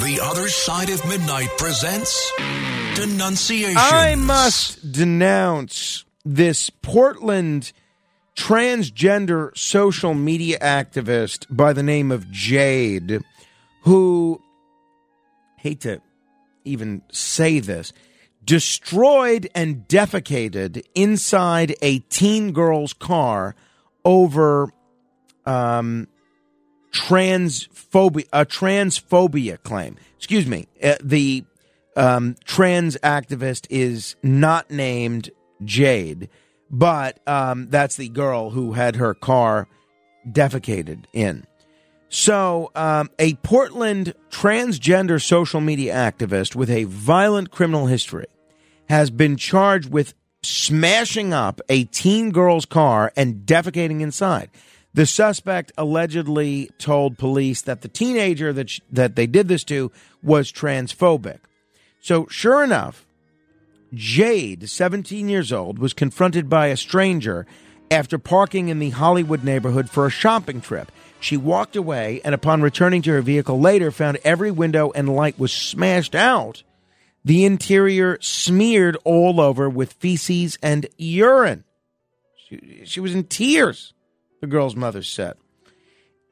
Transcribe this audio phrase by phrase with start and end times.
[0.00, 2.32] The Other Side of Midnight presents
[2.94, 3.76] Denunciation.
[3.76, 7.72] I must denounce this Portland
[8.34, 13.20] transgender social media activist by the name of Jade,
[13.82, 14.40] who,
[15.58, 16.00] hate to
[16.64, 17.92] even say this,
[18.42, 23.54] destroyed and defecated inside a teen girl's car
[24.02, 24.72] over
[25.44, 26.08] um,
[26.92, 29.96] transphobia, a transphobia claim.
[30.16, 30.66] Excuse me.
[30.82, 31.44] Uh, the
[31.96, 35.30] um, trans activist is not named
[35.64, 36.28] Jade,
[36.70, 39.68] but um, that's the girl who had her car
[40.28, 41.46] defecated in.
[42.12, 48.26] So, um, a Portland transgender social media activist with a violent criminal history
[48.88, 54.50] has been charged with smashing up a teen girl's car and defecating inside.
[54.92, 59.92] The suspect allegedly told police that the teenager that sh- that they did this to
[60.22, 61.38] was transphobic.
[62.00, 63.06] So, sure enough,
[63.94, 67.46] Jade, 17 years old, was confronted by a stranger
[67.90, 70.90] after parking in the Hollywood neighborhood for a shopping trip.
[71.20, 75.38] She walked away and, upon returning to her vehicle later, found every window and light
[75.38, 76.62] was smashed out.
[77.24, 81.64] The interior smeared all over with feces and urine.
[82.48, 83.92] She, she was in tears,
[84.40, 85.34] the girl's mother said.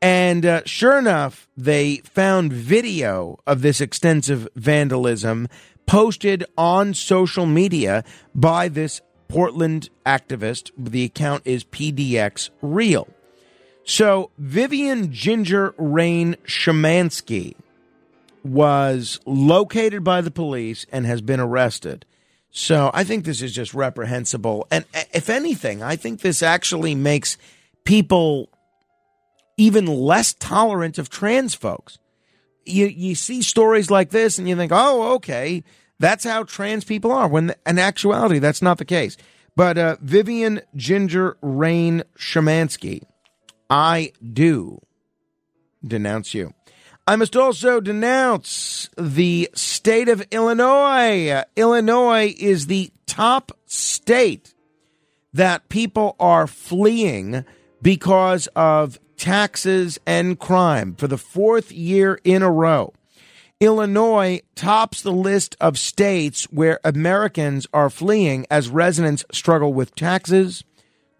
[0.00, 5.48] And uh, sure enough, they found video of this extensive vandalism
[5.86, 8.04] posted on social media
[8.34, 10.70] by this Portland activist.
[10.76, 13.08] The account is PDX Real.
[13.84, 17.54] So Vivian Ginger Rain Shemansky
[18.44, 22.04] was located by the police and has been arrested.
[22.50, 24.66] So I think this is just reprehensible.
[24.70, 27.36] And if anything, I think this actually makes
[27.88, 28.50] people
[29.56, 31.98] even less tolerant of trans folks.
[32.66, 35.64] You you see stories like this and you think, "Oh, okay,
[35.98, 39.16] that's how trans people are." When in actuality, that's not the case.
[39.56, 43.04] But uh, Vivian Ginger Rain Shemansky,
[43.70, 44.82] I do
[45.84, 46.52] denounce you.
[47.06, 51.42] I must also denounce the state of Illinois.
[51.56, 54.52] Illinois is the top state
[55.32, 57.46] that people are fleeing
[57.82, 62.92] because of taxes and crime for the fourth year in a row.
[63.60, 70.62] Illinois tops the list of states where Americans are fleeing as residents struggle with taxes,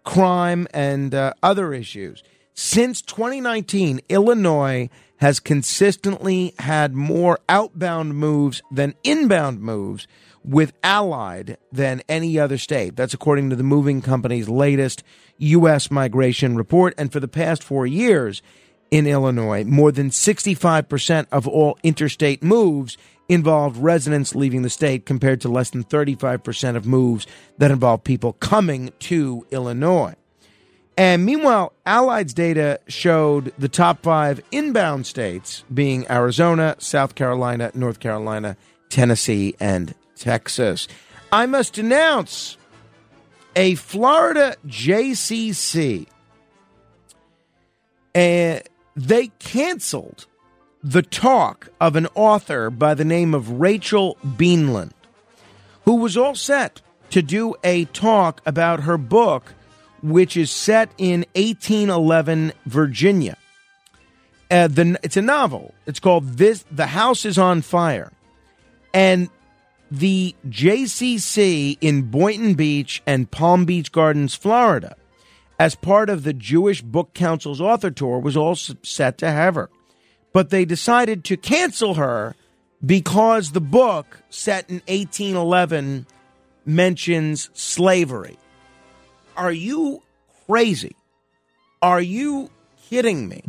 [0.05, 2.23] crime, and uh, other issues.
[2.53, 10.07] Since 2019, Illinois has consistently had more outbound moves than inbound moves
[10.49, 12.95] with Allied than any other state.
[12.95, 15.03] That's according to the moving company's latest
[15.37, 15.91] U.S.
[15.91, 16.93] migration report.
[16.97, 18.41] And for the past four years
[18.89, 25.39] in Illinois, more than 65% of all interstate moves involved residents leaving the state compared
[25.41, 27.27] to less than 35% of moves
[27.59, 30.15] that involve people coming to Illinois.
[30.97, 37.99] And meanwhile, Allied's data showed the top five inbound states being Arizona, South Carolina, North
[37.99, 38.57] Carolina,
[38.89, 40.87] Tennessee, and Texas.
[41.31, 42.57] I must announce
[43.55, 46.07] a Florida JCC.
[48.13, 48.61] and
[48.95, 50.25] they canceled
[50.83, 54.91] the talk of an author by the name of Rachel Beanland,
[55.85, 56.81] who was all set
[57.11, 59.53] to do a talk about her book
[60.01, 63.37] which is set in 1811 Virginia.
[64.49, 65.73] Uh, the, it's a novel.
[65.85, 68.11] It's called "This." The House is on Fire,
[68.93, 69.29] and
[69.91, 74.95] the JCC in Boynton Beach and Palm Beach Gardens, Florida,
[75.57, 79.69] as part of the Jewish Book Council's author tour, was all set to have her,
[80.31, 82.35] but they decided to cancel her
[82.85, 86.05] because the book set in 1811
[86.65, 88.37] mentions slavery.
[89.35, 90.03] Are you
[90.47, 90.95] crazy?
[91.81, 92.49] Are you
[92.89, 93.43] kidding me?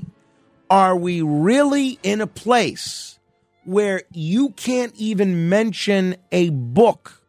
[0.69, 3.20] Are we really in a place
[3.65, 7.23] where you can't even mention a book?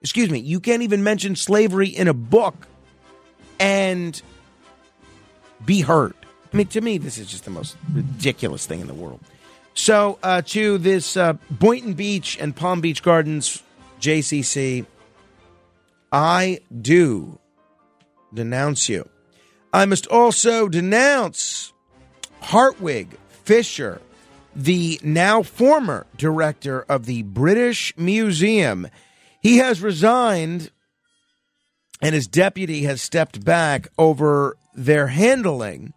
[0.00, 2.66] Excuse me, you can't even mention slavery in a book
[3.58, 4.20] and
[5.64, 6.14] be heard.
[6.52, 9.20] I mean, to me, this is just the most ridiculous thing in the world.
[9.74, 13.62] So, uh, to this uh, Boynton Beach and Palm Beach Gardens
[14.00, 14.86] JCC,
[16.12, 17.40] I do
[18.32, 19.08] denounce you.
[19.72, 21.72] I must also denounce
[22.40, 24.00] Hartwig Fischer,
[24.54, 28.88] the now former director of the British Museum.
[29.40, 30.70] He has resigned
[32.00, 35.92] and his deputy has stepped back over their handling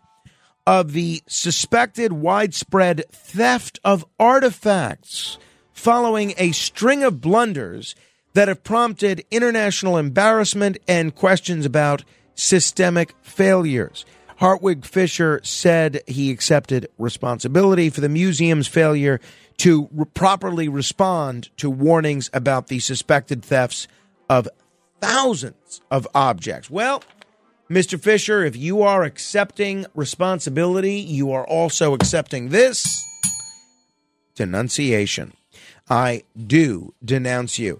[0.66, 5.38] of the suspected widespread theft of artifacts
[5.74, 7.96] following a string of blunders
[8.34, 12.04] that have prompted international embarrassment and questions about
[12.36, 14.06] systemic failures.
[14.38, 19.20] Hartwig Fischer said he accepted responsibility for the museum's failure
[19.58, 23.88] to re- properly respond to warnings about the suspected thefts
[24.30, 24.48] of
[25.02, 26.70] thousands of objects.
[26.70, 27.04] Well,
[27.70, 28.00] Mr.
[28.00, 33.06] Fischer, if you are accepting responsibility, you are also accepting this
[34.36, 35.34] denunciation.
[35.90, 37.80] I do denounce you.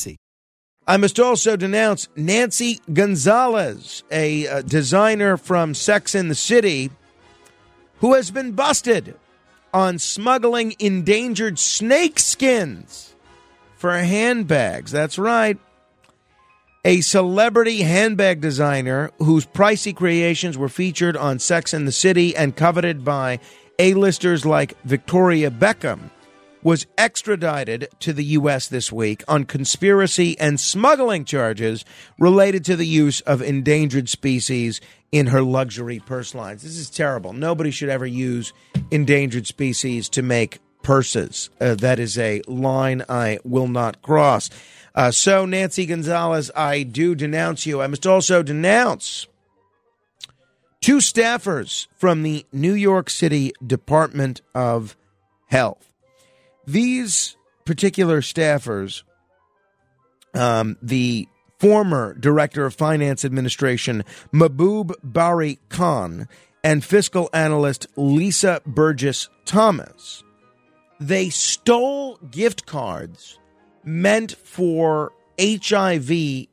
[0.87, 6.89] I must also denounce Nancy Gonzalez, a uh, designer from Sex in the City,
[7.99, 9.15] who has been busted
[9.73, 13.15] on smuggling endangered snake skins
[13.77, 14.91] for handbags.
[14.91, 15.57] That's right.
[16.83, 22.55] A celebrity handbag designer whose pricey creations were featured on Sex in the City and
[22.55, 23.39] coveted by
[23.77, 26.09] A-listers like Victoria Beckham
[26.63, 28.67] was extradited to the U.S.
[28.67, 31.85] this week on conspiracy and smuggling charges
[32.19, 34.81] related to the use of endangered species
[35.11, 36.63] in her luxury purse lines.
[36.63, 37.33] This is terrible.
[37.33, 38.53] Nobody should ever use
[38.91, 41.49] endangered species to make purses.
[41.59, 44.49] Uh, that is a line I will not cross.
[44.93, 47.81] Uh, so, Nancy Gonzalez, I do denounce you.
[47.81, 49.27] I must also denounce
[50.81, 54.97] two staffers from the New York City Department of
[55.47, 55.90] Health.
[56.71, 57.35] These
[57.65, 59.03] particular staffers,
[60.33, 61.27] um, the
[61.59, 66.29] former director of finance administration, Mahbub Bari Khan,
[66.63, 70.23] and fiscal analyst Lisa Burgess Thomas,
[70.97, 73.37] they stole gift cards
[73.83, 76.47] meant for HIV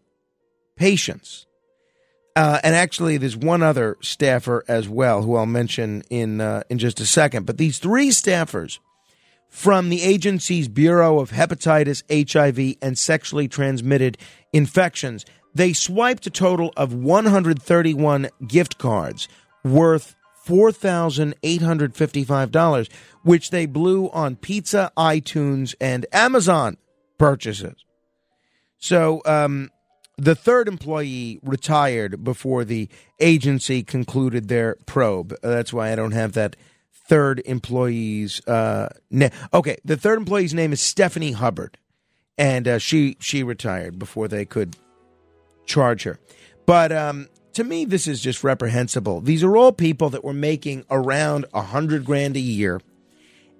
[0.75, 1.47] patients.
[2.35, 6.79] Uh, and actually, there's one other staffer as well, who I'll mention in uh, in
[6.79, 7.47] just a second.
[7.47, 8.81] But these three staffers
[9.49, 12.03] from the agency's Bureau of Hepatitis,
[12.33, 14.19] HIV, and Sexually Transmitted
[14.53, 15.25] Infections.
[15.55, 19.27] They swiped a total of 131 gift cards
[19.65, 20.15] worth
[20.47, 22.89] $4,855,
[23.23, 26.77] which they blew on pizza, iTunes, and Amazon
[27.19, 27.85] purchases.
[28.79, 29.71] So, um,
[30.17, 32.89] the third employee retired before the
[33.21, 35.35] agency concluded their probe.
[35.43, 36.57] That's why I don't have that
[37.09, 38.89] third employee's uh,
[39.55, 41.79] okay the third employee's name is stephanie hubbard
[42.37, 44.77] and uh, she she retired before they could
[45.67, 46.19] charge her.
[46.67, 49.21] But um, to me this is just reprehensible.
[49.21, 52.81] These are all people that were making around a hundred grand a year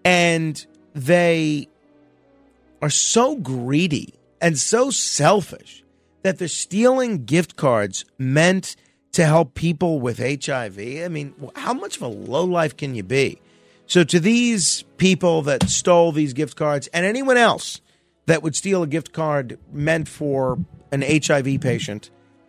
[0.05, 0.65] and
[0.95, 1.69] they
[2.81, 5.83] are so greedy and so selfish
[6.23, 8.77] that they're stealing gift cards meant
[9.13, 10.79] to help people with HIV.
[10.79, 13.41] I mean, how much of a low life can you be?
[13.87, 17.81] So, to these people that stole these gift cards and anyone else
[18.27, 20.59] that would steal a gift card meant for
[20.93, 22.11] an HIV patient,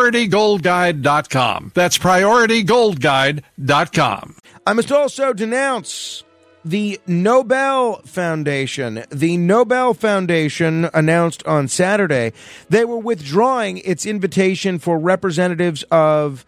[0.00, 1.72] PriorityGoldGuide.com.
[1.74, 4.36] That's PriorityGoldGuide.com.
[4.66, 6.24] I must also denounce
[6.64, 9.04] the Nobel Foundation.
[9.10, 12.32] The Nobel Foundation announced on Saturday
[12.70, 16.46] they were withdrawing its invitation for representatives of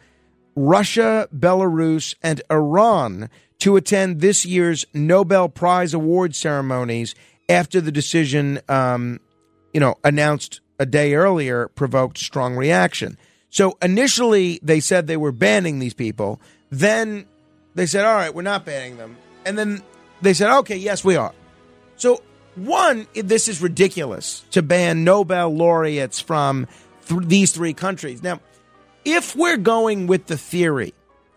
[0.56, 3.28] Russia, Belarus, and Iran
[3.58, 7.14] to attend this year's Nobel Prize award ceremonies
[7.50, 9.20] after the decision, um,
[9.74, 13.18] you know, announced a day earlier provoked strong reaction.
[13.52, 16.40] So initially they said they were banning these people.
[16.70, 17.26] Then
[17.74, 19.16] they said, all right, we're not banning them.
[19.44, 19.82] And then
[20.22, 21.34] they said, okay, yes, we are.
[21.96, 22.22] So,
[22.54, 26.66] one, this is ridiculous to ban Nobel laureates from
[27.06, 28.22] th- these three countries.
[28.22, 28.40] Now,
[29.04, 30.94] if we're going with the theory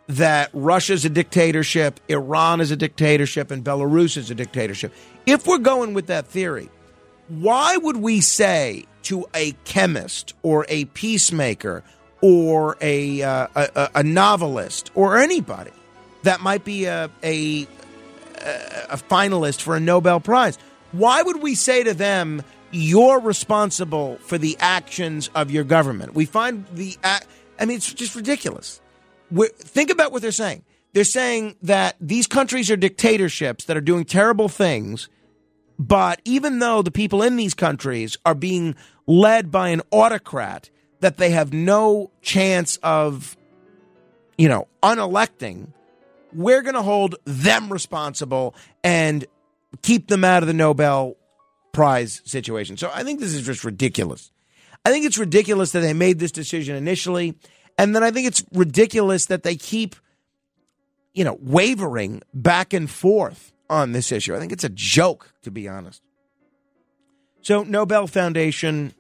[0.08, 4.94] that Russia's a dictatorship, Iran is a dictatorship, and Belarus is a dictatorship,
[5.26, 6.70] if we're going with that theory,
[7.28, 11.84] why would we say to a chemist or a peacemaker
[12.22, 15.72] or a, uh, a, a, novelist or anybody
[16.24, 17.64] that might be a, a,
[18.90, 20.58] a finalist for a Nobel Prize,
[20.92, 22.42] why would we say to them,
[22.72, 26.14] you're responsible for the actions of your government?
[26.14, 28.82] We find the, I mean, it's just ridiculous.
[29.30, 30.64] We're, think about what they're saying.
[30.94, 35.10] They're saying that these countries are dictatorships that are doing terrible things
[35.78, 38.76] but even though the people in these countries are being
[39.08, 40.70] led by an autocrat
[41.00, 43.38] that they have no chance of,
[44.38, 45.68] you know, unelecting,
[46.34, 49.26] we're going to hold them responsible and
[49.82, 51.16] keep them out of the Nobel
[51.72, 52.78] Prize situation.
[52.78, 54.32] So I think this is just ridiculous.
[54.86, 57.36] I think it's ridiculous that they made this decision initially.
[57.78, 59.96] And then I think it's ridiculous that they keep,
[61.14, 64.36] you know, wavering back and forth on this issue.
[64.36, 66.02] I think it's a joke, to be honest.
[67.42, 68.94] So, Nobel Foundation,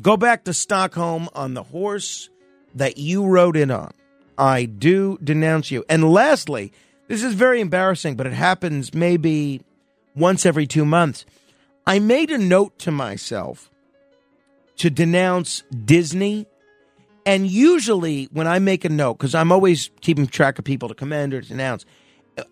[0.00, 2.28] go back to Stockholm on the horse
[2.74, 3.92] that you rode in on.
[4.38, 5.84] I do denounce you.
[5.88, 6.72] And lastly,
[7.08, 9.62] this is very embarrassing, but it happens maybe
[10.14, 11.26] once every two months.
[11.86, 13.70] I made a note to myself
[14.76, 16.46] to denounce Disney.
[17.26, 20.94] And usually, when I make a note, because I'm always keeping track of people to
[20.94, 21.84] commend or to denounce,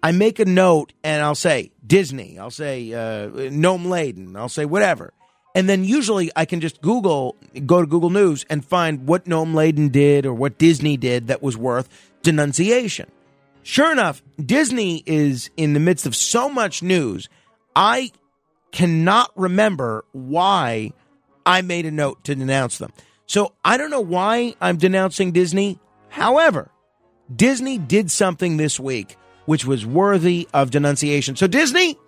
[0.03, 4.67] I make a note and I'll say Disney, I'll say uh, Noam Laden, I'll say
[4.67, 5.13] whatever.
[5.59, 7.35] And then usually I can just Google,
[7.67, 11.43] go to Google News and find what Noam Laden did or what Disney did that
[11.43, 11.89] was worth
[12.23, 13.11] denunciation.
[13.65, 17.29] Sure enough, Disney is in the midst of so much news.
[17.75, 18.13] I
[18.71, 20.93] cannot remember why
[21.45, 22.93] I made a note to denounce them.
[23.27, 25.81] So I don't know why I'm denouncing Disney.
[26.09, 26.71] However,
[27.35, 31.35] Disney did something this week which was worthy of denunciation.
[31.35, 31.99] So, Disney,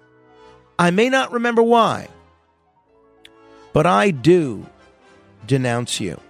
[0.78, 2.08] I may not remember why,
[3.72, 4.66] but I do
[5.46, 6.20] denounce you.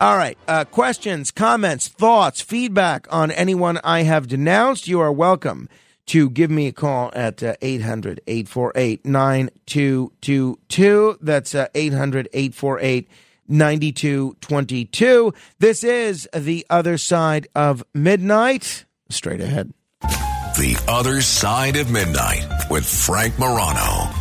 [0.00, 0.38] All right.
[0.48, 5.68] Uh, questions, comments, thoughts, feedback on anyone I have denounced, you are welcome
[6.06, 11.18] to give me a call at uh, 800 848 9222.
[11.20, 13.08] That's uh, 800 848
[13.48, 15.34] 9222.
[15.58, 18.84] This is The Other Side of Midnight.
[19.08, 19.72] Straight ahead.
[20.00, 24.13] The Other Side of Midnight with Frank Morano.